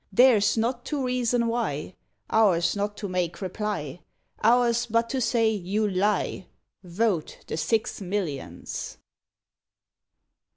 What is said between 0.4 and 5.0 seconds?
not to reason why. Ours not to make reply. Ours